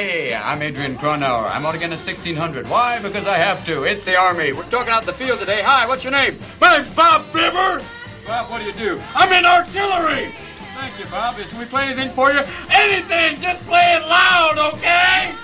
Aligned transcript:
Hey, 0.00 0.32
I'm 0.34 0.62
Adrian 0.62 0.96
Cronauer. 0.96 1.46
I'm 1.50 1.66
out 1.66 1.74
again 1.74 1.92
at 1.92 1.98
1600. 1.98 2.66
Why? 2.70 3.02
Because 3.02 3.26
I 3.26 3.36
have 3.36 3.66
to. 3.66 3.84
It's 3.84 4.02
the 4.06 4.16
Army. 4.16 4.54
We're 4.54 4.62
talking 4.70 4.94
out 4.94 5.02
the 5.02 5.12
field 5.12 5.40
today. 5.40 5.60
Hi, 5.60 5.86
what's 5.86 6.04
your 6.04 6.10
name? 6.10 6.38
My 6.58 6.78
name's 6.78 6.96
Bob 6.96 7.20
Fibber. 7.26 7.84
Bob, 8.26 8.50
what 8.50 8.62
do 8.62 8.66
you 8.66 8.72
do? 8.72 8.98
I'm 9.14 9.30
in 9.30 9.44
artillery. 9.44 10.32
Thank 10.72 10.98
you, 10.98 11.04
Bob. 11.10 11.36
Should 11.36 11.58
we 11.58 11.66
play 11.66 11.84
anything 11.84 12.08
for 12.12 12.32
you? 12.32 12.40
Anything! 12.70 13.36
Just 13.36 13.62
play 13.66 13.92
it 13.94 14.00
loud, 14.08 14.56
okay? 14.72 15.34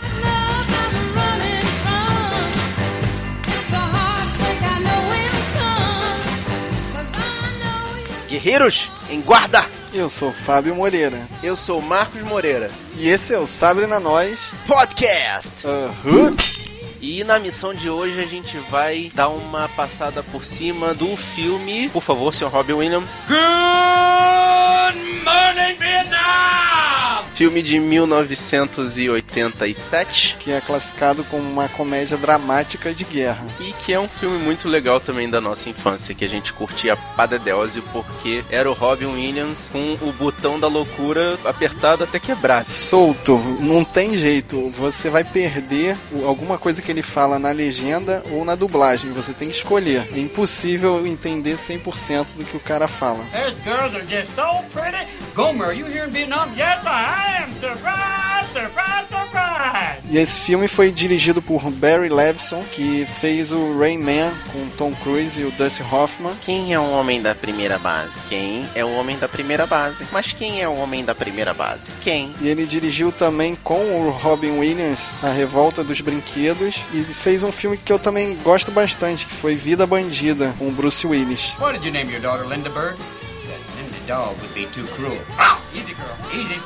Guerreiros, 8.30 8.91
em 9.10 9.20
guarda! 9.20 9.76
Eu 9.96 10.10
sou 10.10 10.30
Fábio 10.30 10.74
Moreira. 10.74 11.27
Eu 11.42 11.56
sou 11.56 11.80
Marcos 11.80 12.20
Moreira. 12.20 12.68
E 12.98 13.09
esse 13.09 13.32
é 13.32 13.38
o 13.38 13.46
Sabre 13.46 13.86
na 13.86 13.98
Nós 13.98 14.52
Podcast! 14.66 15.66
Uhum. 15.66 16.36
E 17.00 17.24
na 17.24 17.38
missão 17.38 17.72
de 17.72 17.88
hoje 17.88 18.20
a 18.20 18.27
gente 18.27 18.59
vai 18.69 19.10
dar 19.14 19.28
uma 19.30 19.70
passada 19.70 20.22
por 20.22 20.45
cima 20.45 20.92
do 20.92 21.16
filme. 21.16 21.88
Por 21.88 22.02
favor, 22.02 22.34
senhor 22.34 22.50
Robin 22.50 22.74
Williams. 22.74 23.22
Good 23.27 24.98
morning, 25.24 25.77
Vietnam! 25.78 26.75
Filme 27.36 27.62
de 27.62 27.78
1987. 27.78 30.36
Que 30.40 30.50
é 30.52 30.60
classificado 30.60 31.22
como 31.24 31.46
uma 31.46 31.68
comédia 31.68 32.16
dramática 32.16 32.94
de 32.94 33.04
guerra. 33.04 33.46
E 33.60 33.74
que 33.84 33.92
é 33.92 34.00
um 34.00 34.08
filme 34.08 34.38
muito 34.38 34.66
legal 34.66 34.98
também 34.98 35.28
da 35.28 35.38
nossa 35.38 35.68
infância, 35.68 36.14
que 36.14 36.24
a 36.24 36.28
gente 36.28 36.54
curtia 36.54 36.96
padedéose 36.96 37.82
porque 37.92 38.42
era 38.50 38.70
o 38.70 38.72
Robin 38.72 39.04
Williams 39.04 39.68
com 39.70 39.98
o 40.00 40.10
botão 40.12 40.58
da 40.58 40.66
loucura 40.66 41.36
apertado 41.44 42.04
até 42.04 42.18
quebrar. 42.18 42.66
Solto, 42.66 43.36
não 43.61 43.84
tem 43.84 44.16
jeito. 44.16 44.70
Você 44.70 45.11
vai 45.11 45.22
perder 45.22 45.94
alguma 46.24 46.56
coisa 46.56 46.80
que 46.80 46.91
ele 46.91 47.02
fala 47.02 47.39
na 47.39 47.50
legenda 47.50 48.24
ou 48.30 48.46
na 48.46 48.55
dublagem. 48.55 49.12
Você 49.12 49.34
tem 49.34 49.50
que 49.50 49.56
escolher. 49.56 50.08
É 50.14 50.18
impossível 50.18 51.06
entender 51.06 51.58
100% 51.58 52.28
do 52.34 52.46
que 52.46 52.56
o 52.56 52.61
cara 52.61 52.89
fala. 52.89 53.27
Those 53.27 53.56
girls 53.62 53.94
are 53.94 54.06
just 54.06 54.34
so 54.34 54.62
pretty. 54.72 55.06
Gomer, 55.37 55.67
are 55.67 55.75
you 55.75 55.84
here 55.84 56.06
in 56.06 56.12
Vietnam? 56.12 56.48
Yes, 56.56 56.81
I 56.87 57.42
am. 57.42 57.51
Surprise, 57.56 58.48
surprise, 58.55 59.06
surprise. 59.06 60.01
E 60.11 60.17
esse 60.17 60.41
filme 60.41 60.67
foi 60.67 60.91
dirigido 60.91 61.42
por 61.42 61.70
Barry 61.73 62.09
Levinson, 62.09 62.65
que 62.73 63.05
fez 63.05 63.53
o 63.53 63.79
Rain 63.79 63.98
Man 63.98 64.33
com 64.51 64.67
Tom 64.79 64.95
Cruise 65.03 65.39
e 65.39 65.45
o 65.45 65.51
Dustin 65.51 65.83
Hoffman. 65.92 66.33
Quem 66.42 66.73
é 66.73 66.81
o 66.81 66.91
homem 66.91 67.20
da 67.20 67.34
primeira 67.34 67.79
base? 67.79 68.14
Quem 68.31 68.67
é 68.75 68.83
o 68.83 68.91
homem 68.97 69.19
da 69.19 69.29
primeira 69.29 69.67
base? 69.67 70.07
Mas 70.11 70.33
quem 70.33 70.62
é 70.62 70.67
o 70.67 70.75
homem 70.75 71.05
da 71.05 71.14
primeira 71.14 71.53
base? 71.53 71.92
Quem? 72.01 72.34
E 72.41 72.48
ele 72.48 72.64
dirigiu 72.64 73.12
também 73.12 73.55
com 73.57 74.07
o 74.07 74.09
Robin 74.09 74.59
Williams 74.59 75.12
A 75.23 75.29
Revolta 75.29 75.84
dos 75.84 76.01
Brinquedos 76.01 76.83
e 76.95 77.03
fez 77.03 77.45
um 77.45 77.53
filme 77.53 77.77
que 77.77 77.92
eu 77.92 77.98
também 77.98 78.39
gosto 78.42 78.70
bastante, 78.70 79.27
que 79.27 79.34
foi 79.34 79.55
Vida 79.55 79.87
Bandida, 79.87 80.55
com 80.59 80.69
o 80.69 80.73
Bruce 80.73 81.07
Willis. 81.07 81.53
What 81.61 81.75
did 81.75 81.84
you 81.84 81.92
name 81.92 82.11
your 82.11 82.23
daughter, 82.23 82.48
Linda 82.48 82.70
Bird? 82.70 82.98
Dog 84.06 84.40
would 84.40 84.54
be 84.54 84.66
too 84.66 84.84
cruel. 84.84 85.18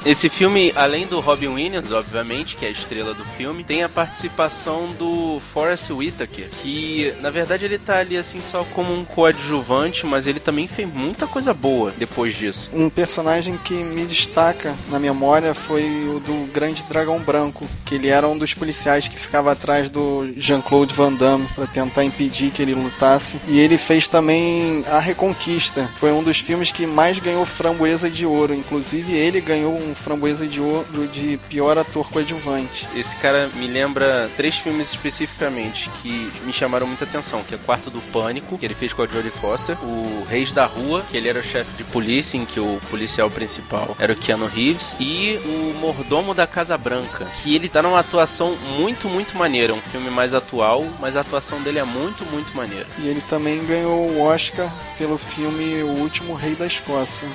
Esse 0.05 0.28
filme, 0.28 0.72
além 0.75 1.06
do 1.06 1.20
Robin 1.20 1.48
Williams, 1.48 1.92
obviamente, 1.92 2.56
que 2.56 2.64
é 2.64 2.69
a 2.69 2.72
estrela 2.72 3.14
do 3.14 3.25
filme, 3.25 3.62
tem 3.62 3.83
a 3.83 3.89
participação 3.89 4.89
do 4.98 5.41
Forrest 5.52 5.91
Whitaker, 5.91 6.48
que 6.62 7.12
na 7.20 7.30
verdade 7.30 7.64
ele 7.64 7.78
tá 7.78 7.98
ali 7.98 8.17
assim 8.17 8.41
só 8.41 8.64
como 8.75 8.92
um 8.92 9.05
coadjuvante, 9.05 10.06
mas 10.06 10.27
ele 10.27 10.41
também 10.41 10.67
fez 10.67 10.89
muita 10.92 11.27
coisa 11.27 11.52
boa 11.52 11.92
depois 11.97 12.34
disso. 12.34 12.70
Um 12.72 12.89
personagem 12.89 13.56
que 13.58 13.75
me 13.75 14.05
destaca 14.06 14.75
na 14.89 14.98
memória 14.98 15.55
foi 15.55 15.84
o 16.08 16.20
do 16.20 16.50
Grande 16.52 16.83
Dragão 16.84 17.19
Branco, 17.19 17.67
que 17.84 17.95
ele 17.95 18.08
era 18.08 18.27
um 18.27 18.39
dos 18.39 18.55
policiais 18.55 19.06
que 19.06 19.19
ficava 19.19 19.52
atrás 19.52 19.89
do 19.89 20.29
Jean-Claude 20.36 20.95
Van 20.95 21.12
Damme 21.12 21.46
para 21.55 21.67
tentar 21.67 22.05
impedir 22.05 22.51
que 22.51 22.62
ele 22.62 22.74
lutasse. 22.74 23.39
E 23.46 23.58
ele 23.58 23.77
fez 23.79 24.08
também 24.08 24.83
A 24.86 24.98
Reconquista. 24.98 25.90
Foi 25.96 26.12
um 26.12 26.23
dos 26.23 26.39
filmes 26.39 26.73
que 26.73 26.86
mais 26.86 27.18
ganhou 27.18 27.45
framboesa 27.45 28.08
de 28.08 28.24
ouro. 28.24 28.55
Inclusive 28.55 28.99
ele 29.08 29.40
ganhou 29.40 29.72
um 29.77 29.94
framboesa 29.94 30.46
de 30.46 30.61
ouro 30.61 31.06
de 31.12 31.38
pior 31.48 31.78
ator 31.78 32.08
coadjuvante. 32.11 32.86
Esse 32.94 33.14
cara 33.16 33.48
me 33.55 33.66
lembra 33.66 34.30
três 34.36 34.56
filmes 34.56 34.90
especificamente 34.90 35.90
que 36.02 36.30
me 36.44 36.52
chamaram 36.52 36.86
muita 36.86 37.05
atenção, 37.05 37.42
que 37.42 37.55
é 37.55 37.58
Quarto 37.58 37.90
do 37.90 38.00
Pânico, 38.12 38.58
que 38.58 38.64
ele 38.64 38.74
fez 38.74 38.92
com 38.92 39.02
a 39.02 39.06
Jodie 39.06 39.30
Foster, 39.30 39.77
o 39.83 40.24
Reis 40.28 40.52
da 40.52 40.66
Rua, 40.66 41.05
que 41.11 41.16
ele 41.16 41.28
era 41.28 41.40
o 41.40 41.44
chefe 41.44 41.70
de 41.77 41.84
polícia, 41.84 42.36
em 42.36 42.44
que 42.44 42.61
o 42.61 42.80
policial 42.90 43.30
principal 43.30 43.96
era 43.98 44.12
o 44.12 44.16
Keanu 44.16 44.46
Reeves, 44.46 44.94
e 44.98 45.38
o 45.44 45.74
Mordomo 45.80 46.34
da 46.34 46.46
Casa 46.46 46.77
Branca, 46.77 47.27
que 47.42 47.55
ele 47.55 47.68
tá 47.68 47.82
numa 47.82 48.00
atuação 48.00 48.56
muito, 48.78 49.08
muito 49.08 49.36
maneira, 49.36 49.74
um 49.74 49.80
filme 49.80 50.11
mais 50.11 50.34
atual, 50.34 50.84
mas 51.00 51.17
a 51.17 51.20
atuação 51.20 51.61
dele 51.62 51.78
é 51.78 51.84
muito, 51.84 52.24
muito 52.27 52.55
maneira. 52.56 52.86
E 52.98 53.08
ele 53.08 53.20
também 53.22 53.64
ganhou 53.64 54.06
o 54.06 54.20
Oscar 54.22 54.70
pelo 54.98 55.18
filme 55.18 55.82
O 55.82 56.00
Último 56.00 56.34
Rei 56.34 56.55
da 56.55 56.67
Escócia. 56.67 57.28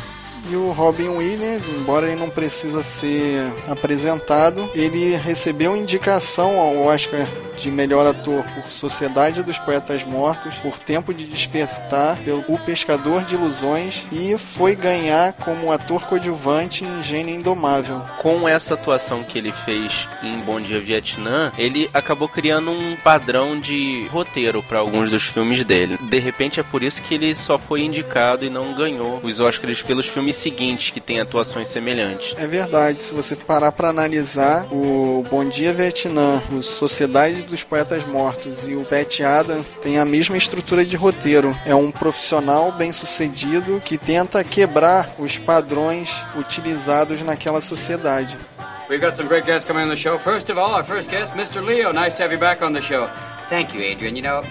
E 0.50 0.56
o 0.56 0.72
Robin 0.72 1.10
Williams, 1.10 1.68
embora 1.70 2.06
ele 2.06 2.20
não 2.20 2.30
precisa 2.30 2.84
ser 2.84 3.52
apresentado, 3.68 4.70
ele 4.76 5.16
recebeu 5.16 5.76
indicação 5.76 6.60
ao 6.60 6.84
Oscar 6.84 7.28
de 7.56 7.72
melhor 7.72 8.06
ator 8.06 8.44
por 8.44 8.70
Sociedade 8.70 9.42
dos 9.42 9.58
Poetas 9.58 10.04
Mortos, 10.04 10.56
por 10.56 10.78
Tempo 10.78 11.14
de 11.14 11.26
Despertar, 11.26 12.18
pelo 12.18 12.44
O 12.48 12.60
Pescador 12.60 13.24
de 13.24 13.36
Ilusões 13.36 14.06
e 14.12 14.38
foi 14.38 14.76
ganhar 14.76 15.34
como 15.34 15.72
ator 15.72 16.04
coadjuvante 16.06 16.84
em 16.84 17.02
Gênio 17.02 17.34
Indomável. 17.34 18.02
Com 18.20 18.48
essa 18.48 18.74
atuação 18.74 19.24
que 19.24 19.38
ele 19.38 19.52
fez 19.52 20.08
em 20.22 20.40
Bom 20.40 20.60
Dia 20.60 20.82
Vietnã, 20.82 21.52
ele 21.58 21.90
acabou 21.94 22.28
criando 22.28 22.72
um 22.72 22.96
padrão 22.98 23.60
de 23.60 24.08
roteiro 24.12 24.62
para 24.62 24.80
alguns 24.80 25.10
dos 25.10 25.24
filmes 25.24 25.64
dele. 25.64 25.98
De 25.98 26.20
repente 26.20 26.60
é 26.60 26.64
por 26.64 26.84
isso 26.84 27.02
que 27.02 27.16
ele 27.16 27.36
só 27.36 27.58
foi 27.58 27.82
indicado 27.82 28.46
e 28.46 28.50
não 28.50 28.74
ganhou 28.74 29.20
os 29.24 29.40
Oscars 29.40 29.82
pelos 29.82 30.08
filmes 30.08 30.35
seguintes 30.36 30.92
que 30.92 31.00
têm 31.00 31.20
atuações 31.20 31.68
semelhantes. 31.70 32.36
É 32.38 32.48
verdade, 32.48 33.02
se 33.02 33.14
você 33.14 33.36
parar 33.36 33.72
para 33.72 33.90
analisar 33.90 34.66
o 34.72 35.26
Bom 35.30 35.46
Dia 35.46 35.74
Vietnã, 35.74 36.42
o 36.52 36.62
Sociedade 36.62 37.44
dos 37.44 37.64
Poetas 37.64 38.06
Mortos 38.06 38.68
e 38.68 38.76
o 38.76 38.86
Pat 38.86 39.22
Adams 39.22 39.74
têm 39.76 40.00
a 40.00 40.06
mesma 40.06 40.38
estrutura 40.38 40.86
de 40.86 40.96
roteiro. 40.96 41.56
É 41.66 41.74
um 41.74 41.92
profissional 41.92 42.72
bem-sucedido 42.72 43.82
que 43.84 43.98
tenta 43.98 44.44
quebrar 44.44 45.10
os 45.20 45.38
padrões 45.38 46.24
utilizados 46.36 47.22
naquela 47.24 47.62
sociedade. 47.62 48.38
We've 48.88 49.04
got 49.04 49.16
some 49.16 49.28
great 49.28 49.48
guests 49.48 49.66
coming 49.66 49.84
on 49.84 49.90
the 49.90 49.96
show. 49.96 50.20
First 50.20 50.52
of 50.52 50.60
all, 50.60 50.76
our 50.76 50.84
first 50.84 51.10
guest, 51.10 51.34
Mr. 51.34 51.60
Leo. 51.60 51.92
Nice 51.92 52.16
to 52.18 52.24
have 52.24 52.32
you 52.32 52.40
back 52.40 52.64
on 52.64 52.74
the 52.74 52.82
show. 52.82 53.10
Thank 53.50 53.74
you, 53.74 53.82
Adrian. 53.82 54.16
You 54.16 54.22
know, 54.22 54.44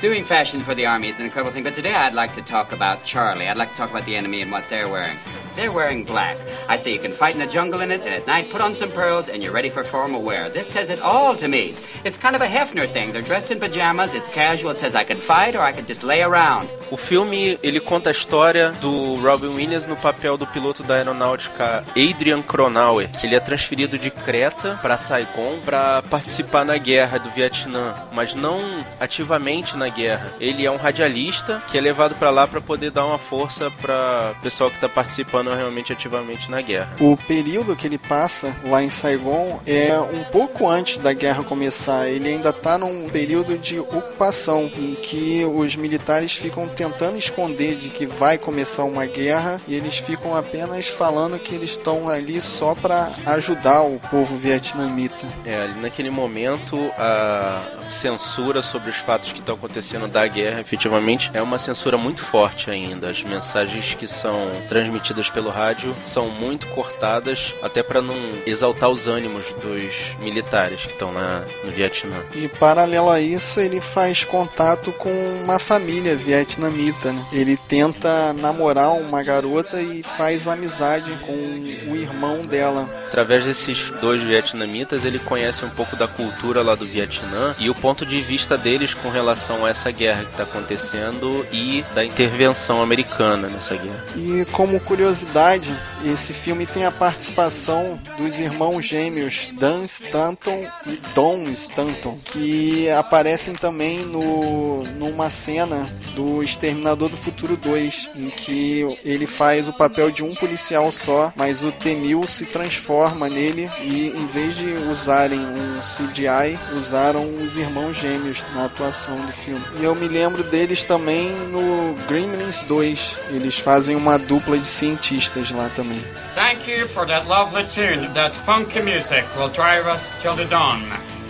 doing 0.00 0.24
fashion 0.24 0.60
for 0.60 0.74
the 0.74 0.84
Army 0.84 1.08
is 1.08 1.18
an 1.18 1.24
incredible 1.24 1.52
thing, 1.52 1.64
but 1.64 1.74
today 1.74 1.94
I'd 1.94 2.12
like 2.12 2.34
to 2.34 2.42
talk 2.42 2.72
about 2.72 3.04
Charlie. 3.04 3.48
I'd 3.48 3.56
like 3.56 3.70
to 3.70 3.76
talk 3.76 3.90
about 3.90 4.04
the 4.04 4.14
enemy 4.14 4.42
and 4.42 4.52
what 4.52 4.64
they're 4.68 4.88
wearing. 4.88 5.16
They're 5.54 5.72
wearing 5.72 6.04
black. 6.04 6.36
I 6.68 6.76
say 6.76 6.92
you 6.92 6.98
can 6.98 7.14
fight 7.14 7.34
in 7.34 7.40
the 7.40 7.46
jungle 7.46 7.80
in 7.80 7.90
it, 7.90 8.02
and 8.02 8.14
at 8.14 8.26
night 8.26 8.50
put 8.50 8.60
on 8.60 8.76
some 8.76 8.92
pearls, 8.92 9.30
and 9.30 9.42
you're 9.42 9.52
ready 9.52 9.70
for 9.70 9.84
formal 9.84 10.22
wear. 10.22 10.50
This 10.50 10.66
says 10.66 10.90
it 10.90 11.00
all 11.00 11.34
to 11.36 11.48
me. 11.48 11.74
It's 12.04 12.18
kind 12.18 12.36
of 12.36 12.42
a 12.42 12.46
Hefner 12.46 12.86
thing. 12.86 13.12
They're 13.12 13.22
dressed 13.22 13.50
in 13.50 13.58
pajamas, 13.58 14.12
it's 14.12 14.28
casual, 14.28 14.72
it 14.72 14.80
says 14.80 14.94
I 14.94 15.04
could 15.04 15.18
fight 15.18 15.56
or 15.56 15.60
I 15.60 15.72
could 15.72 15.86
just 15.86 16.02
lay 16.02 16.22
around. 16.22 16.68
O 16.90 16.96
filme 16.96 17.58
ele 17.62 17.80
conta 17.80 18.10
a 18.10 18.12
história 18.12 18.70
do 18.72 19.16
Robin 19.20 19.48
Williams 19.48 19.86
no 19.86 19.96
papel 19.96 20.36
do 20.36 20.46
piloto 20.46 20.82
da 20.82 20.94
aeronáutica 20.94 21.84
Adrian 21.90 22.42
Cronauer, 22.42 23.08
ele 23.22 23.34
é 23.34 23.40
transferido 23.40 23.98
de 23.98 24.10
Creta 24.10 24.78
para 24.80 24.96
Saigon 24.96 25.60
para 25.64 26.02
participar 26.02 26.64
na 26.64 26.76
guerra 26.76 27.18
do 27.18 27.30
Vietnã, 27.30 27.94
mas 28.12 28.34
não 28.34 28.84
ativamente 29.00 29.76
na 29.76 29.88
guerra. 29.88 30.32
Ele 30.40 30.64
é 30.64 30.70
um 30.70 30.76
radialista 30.76 31.62
que 31.68 31.76
é 31.76 31.80
levado 31.80 32.14
para 32.14 32.30
lá 32.30 32.46
para 32.46 32.60
poder 32.60 32.90
dar 32.90 33.04
uma 33.06 33.18
força 33.18 33.70
para 33.70 34.34
pessoal 34.42 34.70
que 34.70 34.76
está 34.76 34.88
participando 34.88 35.50
realmente 35.54 35.92
ativamente 35.92 36.50
na 36.50 36.60
guerra. 36.60 36.94
O 37.00 37.16
período 37.16 37.74
que 37.74 37.86
ele 37.86 37.98
passa 37.98 38.54
lá 38.66 38.82
em 38.82 38.90
Saigon 38.90 39.60
é 39.66 39.98
um 39.98 40.24
pouco 40.24 40.68
antes 40.68 40.98
da 40.98 41.12
guerra 41.12 41.42
começar. 41.42 42.08
Ele 42.08 42.28
ainda 42.28 42.50
está 42.50 42.78
num 42.78 43.08
período 43.08 43.58
de 43.58 43.78
ocupação 43.78 44.70
em 44.76 44.94
que 44.94 45.44
os 45.44 45.76
militares 45.76 46.34
ficam 46.34 46.68
tentando 46.76 47.18
esconder 47.18 47.76
de 47.76 47.88
que 47.88 48.06
vai 48.06 48.36
começar 48.36 48.84
uma 48.84 49.06
guerra 49.06 49.60
e 49.66 49.74
eles 49.74 49.98
ficam 49.98 50.36
apenas 50.36 50.86
falando 50.86 51.38
que 51.38 51.54
eles 51.54 51.70
estão 51.70 52.08
ali 52.08 52.40
só 52.40 52.74
para 52.74 53.10
ajudar 53.24 53.82
o 53.82 53.98
povo 54.10 54.36
vietnamita. 54.36 55.26
É, 55.44 55.62
ali 55.62 55.80
naquele 55.80 56.10
momento 56.10 56.76
a 56.98 57.62
censura 57.92 58.62
sobre 58.62 58.90
os 58.90 58.96
fatos 58.96 59.32
que 59.32 59.40
estão 59.40 59.54
acontecendo 59.54 60.08
da 60.08 60.26
guerra, 60.26 60.60
efetivamente, 60.60 61.30
é 61.32 61.42
uma 61.42 61.58
censura 61.58 61.96
muito 61.96 62.20
forte 62.22 62.70
ainda. 62.70 63.10
As 63.10 63.22
mensagens 63.22 63.94
que 63.94 64.06
são 64.06 64.50
transmitidas 64.68 65.30
pelo 65.30 65.50
rádio 65.50 65.94
são 66.02 66.28
muito 66.28 66.66
cortadas, 66.68 67.54
até 67.62 67.82
para 67.82 68.02
não 68.02 68.16
exaltar 68.46 68.90
os 68.90 69.06
ânimos 69.06 69.46
dos 69.62 70.16
militares 70.20 70.82
que 70.82 70.92
estão 70.92 71.12
lá 71.12 71.44
no 71.64 71.70
Vietnã. 71.70 72.16
E 72.34 72.48
paralelo 72.48 73.10
a 73.10 73.20
isso, 73.20 73.60
ele 73.60 73.80
faz 73.80 74.24
contato 74.24 74.92
com 74.92 75.10
uma 75.42 75.58
família 75.58 76.16
vietnamita. 76.16 77.12
Né? 77.12 77.26
Ele 77.32 77.56
tenta 77.56 78.32
namorar 78.32 78.92
uma 78.92 79.22
garota 79.22 79.80
e 79.80 80.02
faz 80.02 80.48
amizade 80.48 81.12
com 81.26 81.90
o 81.90 81.96
irmão 81.96 82.44
dela. 82.46 82.88
Através 83.08 83.44
desses 83.44 83.90
dois 84.00 84.22
vietnamitas, 84.22 85.04
ele 85.04 85.18
conhece 85.18 85.64
um 85.64 85.70
pouco 85.70 85.96
da 85.96 86.08
cultura 86.08 86.60
lá 86.60 86.74
do 86.74 86.84
Vietnã 86.84 87.54
e 87.58 87.70
o 87.70 87.74
ponto 87.74 88.04
de 88.04 88.20
vista 88.20 88.58
deles 88.58 88.94
com 88.94 89.08
relação 89.08 89.64
a 89.64 89.70
essa 89.70 89.90
guerra 89.90 90.24
que 90.24 90.32
está 90.32 90.42
acontecendo 90.42 91.46
e 91.52 91.84
da 91.94 92.04
intervenção 92.04 92.82
americana 92.82 93.48
nessa 93.48 93.76
guerra. 93.76 94.04
E 94.16 94.44
como 94.46 94.80
curiosidade, 94.80 95.72
esse 96.04 96.34
filme 96.34 96.66
tem 96.66 96.84
a 96.84 96.90
participação 96.90 97.98
dos 98.18 98.38
irmãos 98.38 98.84
gêmeos 98.84 99.50
Dan 99.52 99.84
Stanton 99.84 100.66
e 100.86 101.00
Don 101.14 101.44
Stanton, 101.52 102.18
que 102.24 102.90
aparecem 102.90 103.54
também 103.54 104.00
no, 104.00 104.82
numa 104.98 105.30
cena 105.30 105.88
do 106.14 106.42
Exterminador 106.42 107.08
do 107.08 107.16
Futuro 107.16 107.56
2, 107.56 108.10
em 108.16 108.30
que 108.30 108.98
ele 109.04 109.26
faz 109.26 109.68
o 109.68 109.72
papel 109.72 110.10
de 110.10 110.24
um 110.24 110.34
policial 110.34 110.90
só, 110.90 111.32
mas 111.36 111.62
o 111.62 111.70
T-1000 111.70 112.26
se 112.26 112.46
transforma 112.46 112.95
nele 113.28 113.70
e 113.80 114.08
em 114.08 114.26
vez 114.26 114.54
de 114.54 114.66
usarem 114.90 115.38
um 115.38 115.80
CGI, 115.80 116.58
usaram 116.74 117.28
os 117.42 117.56
irmãos 117.56 117.96
gêmeos 117.96 118.42
na 118.54 118.64
atuação 118.64 119.16
do 119.16 119.32
filme. 119.32 119.62
E 119.78 119.84
eu 119.84 119.94
me 119.94 120.08
lembro 120.08 120.42
deles 120.42 120.84
também 120.84 121.30
no 121.50 121.94
Gremlins 122.08 122.62
2. 122.62 123.18
Eles 123.30 123.58
fazem 123.58 123.96
uma 123.96 124.18
dupla 124.18 124.58
de 124.58 124.66
cientistas 124.66 125.50
lá 125.50 125.68
também. 125.74 126.00
Thank 126.34 126.70
you 126.70 126.86
for 126.88 127.06
that 127.06 127.26
lovely 127.26 127.64
tune. 127.64 128.12
That 128.14 128.36
funky 128.36 128.80
music 128.80 129.24
will 129.36 129.50
drive 129.50 129.86
us 129.86 130.02
till 130.20 130.34
the 130.34 130.44
dawn. 130.44 130.82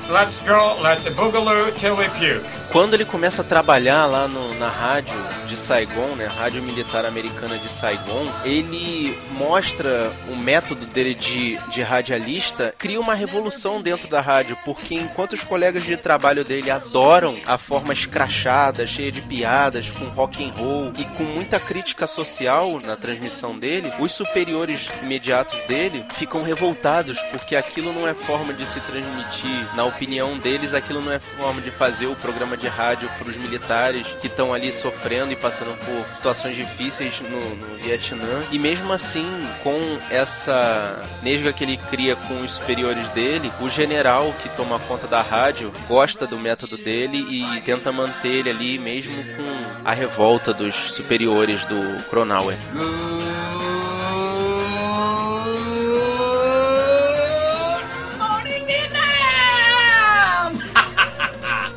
Let's 0.09 0.41
go, 0.41 0.77
let's 0.81 1.05
boogaloo 1.05 1.73
till 1.77 1.97
we 1.97 2.09
puke. 2.09 2.47
Quando 2.71 2.95
ele 2.95 3.05
começa 3.05 3.43
a 3.43 3.45
trabalhar 3.45 4.07
lá 4.07 4.27
no, 4.27 4.55
na 4.55 4.69
rádio 4.69 5.15
de 5.47 5.57
Saigon, 5.57 6.17
né, 6.17 6.27
rádio 6.27 6.63
militar 6.63 7.05
americana 7.07 7.57
de 7.57 7.73
Saigon, 7.73 8.31
ele 8.45 9.17
mostra 9.33 10.13
o 10.29 10.37
método 10.37 10.85
dele 10.87 11.15
de, 11.15 11.57
de 11.71 11.83
radialista, 11.83 12.75
cria 12.77 13.01
uma 13.01 13.15
revolução 13.15 13.81
dentro 13.81 14.09
da 14.09 14.21
rádio, 14.21 14.59
porque 14.65 14.95
enquanto 14.95 15.35
os 15.35 15.45
colegas 15.45 15.85
de 15.85 15.97
trabalho 15.97 16.45
dele 16.45 16.71
adoram 16.71 17.39
a 17.47 17.57
forma 17.57 17.93
escrachada, 17.93 18.87
cheia 18.87 19.13
de 19.13 19.23
piadas, 19.23 19.91
com 19.93 20.07
rock 20.07 20.45
and 20.45 20.53
roll 20.53 20.93
e 20.99 21.05
com 21.05 21.23
muita 21.23 21.61
crítica 21.61 22.07
social 22.07 22.81
na 22.85 22.97
transmissão 22.97 23.59
dele, 23.59 23.93
os 23.99 24.13
superiores 24.13 24.89
imediatos 25.03 25.59
dele 25.67 26.05
ficam 26.15 26.43
revoltados, 26.43 27.19
porque 27.31 27.55
aquilo 27.55 27.93
não 27.93 28.07
é 28.07 28.13
forma 28.13 28.53
de 28.53 28.67
se 28.67 28.81
transmitir, 28.81 29.77
na 29.77 29.85
opinião 29.85 30.37
deles, 30.39 30.75
aquilo 30.75 31.01
não 31.01 31.13
é 31.13 31.19
forma 31.19 31.61
de 31.61 31.71
fazer 31.71 32.07
o 32.07 32.17
programa 32.17 32.56
de 32.57 32.69
rádio 32.69 33.09
para 33.19 33.29
os 33.29 33.37
militares 33.37 34.07
que 34.21 34.27
estão 34.27 34.53
ali 34.53 34.73
sofrendo 34.73 35.33
e 35.33 35.37
passando 35.37 35.77
por 35.85 36.15
situações 36.15 36.57
difíceis 36.57 37.21
no, 37.21 37.57
no 37.57 37.77
Vietnã. 37.77 38.43
E 38.51 38.59
mesmo 38.59 38.93
assim, 38.93 39.27
com 39.63 39.79
essa 40.11 41.05
nesga 41.23 41.53
que 41.53 41.65
ele 41.65 41.77
cria 41.77 42.17
com 42.17 42.43
os 42.43 42.53
superiores 42.53 43.09
dele, 43.09 43.53
o 43.61 43.69
general 43.69 44.33
que 44.43 44.49
toma 44.51 44.79
conta 44.81 45.07
da 45.07 45.23
rádio 45.23 45.73
gosta 45.89 46.27
do 46.27 46.39
método 46.39 46.77
dele 46.77 47.19
e 47.19 47.61
tenta 47.63 47.93
manter 47.93 48.29
ele 48.29 48.51
ali 48.51 48.79
mesmo 48.79 49.17
com 49.37 49.85
a 49.85 49.93
revolta 49.93 50.53
dos 50.53 50.75
superiores 50.75 51.65
do 51.65 52.03
Cronauer. 52.09 52.57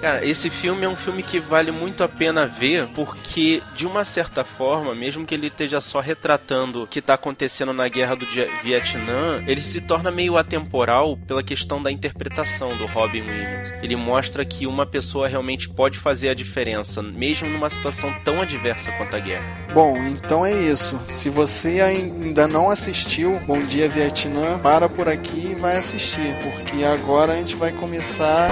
Cara, 0.01 0.25
esse 0.25 0.49
filme 0.49 0.85
é 0.85 0.89
um 0.89 0.95
filme 0.95 1.21
que 1.21 1.39
vale 1.39 1.71
muito 1.71 2.03
a 2.03 2.07
pena 2.07 2.45
ver, 2.45 2.87
porque, 2.95 3.61
de 3.75 3.85
uma 3.85 4.05
certa 4.05 4.45
forma, 4.45 4.95
mesmo 4.95 5.25
que 5.25 5.35
ele 5.35 5.47
esteja 5.47 5.81
só 5.81 5.99
retratando 5.99 6.83
o 6.83 6.87
que 6.87 6.99
está 6.99 7.15
acontecendo 7.15 7.73
na 7.73 7.87
guerra 7.89 8.15
do 8.15 8.25
Vietnã, 8.63 9.43
ele 9.45 9.59
se 9.59 9.81
torna 9.81 10.09
meio 10.09 10.37
atemporal 10.37 11.17
pela 11.27 11.43
questão 11.43 11.83
da 11.83 11.91
interpretação 11.91 12.77
do 12.77 12.85
Robin 12.85 13.21
Williams. 13.21 13.73
Ele 13.81 13.97
mostra 13.97 14.45
que 14.45 14.65
uma 14.65 14.85
pessoa 14.85 15.27
realmente 15.27 15.67
pode 15.67 15.97
fazer 15.97 16.29
a 16.29 16.33
diferença, 16.33 17.03
mesmo 17.03 17.49
numa 17.49 17.69
situação 17.69 18.13
tão 18.23 18.41
adversa 18.41 18.93
quanto 18.93 19.17
a 19.17 19.19
guerra. 19.19 19.67
Bom, 19.73 19.97
então 19.97 20.45
é 20.45 20.53
isso. 20.53 20.97
Se 21.09 21.29
você 21.29 21.81
ainda 21.81 22.47
não 22.47 22.69
assistiu 22.69 23.37
Bom 23.45 23.59
Dia 23.59 23.89
Vietnã, 23.89 24.57
para 24.59 24.87
por 24.87 25.09
aqui 25.09 25.49
e 25.51 25.55
vai 25.55 25.75
assistir, 25.75 26.37
porque 26.41 26.85
agora 26.85 27.33
a 27.33 27.35
gente 27.35 27.57
vai 27.57 27.73
começar 27.73 28.49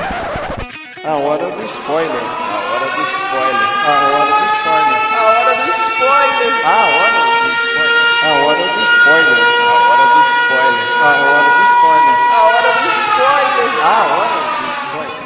a 1.07 1.17
hora 1.17 1.49
do 1.51 1.65
spoiler. 1.65 2.11
A 2.11 2.59
hora 2.67 2.87
do 2.91 3.01
spoiler. 3.01 3.69
A 3.85 3.95
hora 4.11 4.27
do 4.27 4.43
spoiler. 4.59 4.99
A 5.07 5.23
hora 5.23 5.55
do 5.55 5.71
spoiler. 5.71 6.51
A 6.63 6.83
hora 6.83 7.07
do 7.07 7.31
spoiler. 7.67 8.23
A 8.23 8.35
hora 8.43 8.59
do 8.59 8.75
spoiler. 8.91 9.41
A 9.47 9.75
hora 9.87 10.05
do 10.11 10.19
spoiler. 10.35 10.85
A 10.97 11.15
hora 11.15 11.47
do 11.47 11.63
spoiler. 11.71 12.17
A 12.27 12.43
hora 12.43 12.71
do 12.75 12.89
spoiler. 12.99 13.71
A 13.83 13.95
hora 14.03 14.35
do 14.35 14.67
spoiler. 14.67 15.23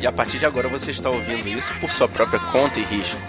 E 0.00 0.06
a 0.06 0.12
partir 0.12 0.38
de 0.38 0.46
agora 0.46 0.68
você 0.68 0.90
está 0.90 1.10
ouvindo 1.10 1.46
isso 1.46 1.72
por 1.80 1.90
sua 1.90 2.08
própria 2.08 2.40
conta 2.40 2.80
e 2.80 2.82
risco 2.82 3.20